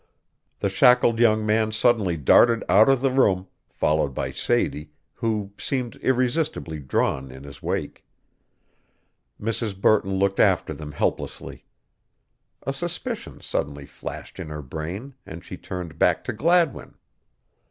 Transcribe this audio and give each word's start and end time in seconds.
The 0.61 0.67
shackled 0.67 1.19
young 1.19 1.45
man 1.45 1.71
suddenly 1.71 2.17
darted 2.17 2.63
out 2.67 2.89
of 2.89 3.01
the 3.01 3.11
room, 3.11 3.45
followed 3.69 4.15
by 4.15 4.31
Sadie, 4.31 4.89
who 5.13 5.51
seemed 5.59 5.97
irresistibly 5.97 6.79
drawn 6.79 7.29
in 7.29 7.43
his 7.43 7.61
wake. 7.61 8.03
Mrs. 9.39 9.79
Burton 9.79 10.15
looked 10.17 10.39
after 10.39 10.73
them 10.73 10.93
helplessly. 10.93 11.65
A 12.63 12.73
suspicion 12.73 13.41
suddenly 13.41 13.85
flashed 13.85 14.39
in 14.39 14.49
her 14.49 14.63
brain 14.63 15.13
and 15.27 15.45
she 15.45 15.55
turned 15.55 15.99
back 15.99 16.23
to 16.23 16.33
Gladwin. 16.33 16.95